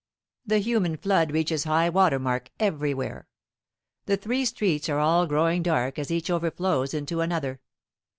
The 0.47 0.57
human 0.57 0.97
flood 0.97 1.29
reaches 1.31 1.65
high 1.65 1.87
water 1.89 2.17
mark 2.17 2.49
everywhere. 2.59 3.27
The 4.07 4.17
three 4.17 4.45
streets 4.45 4.89
are 4.89 4.97
all 4.97 5.27
growing 5.27 5.61
dark 5.61 5.99
as 5.99 6.09
each 6.09 6.31
overflows 6.31 6.95
into 6.95 7.21
another. 7.21 7.61